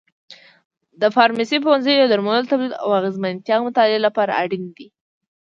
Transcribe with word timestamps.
د 1.01 1.03
فارمسي 1.15 1.57
پوهنځی 1.63 1.93
د 1.97 2.03
درملو 2.11 2.49
تولید 2.49 2.73
او 2.83 2.89
اغیزمنتیا 2.99 3.57
مطالعې 3.67 3.99
لپاره 4.05 4.37
اړین 4.43 4.63
دی. 4.77 4.87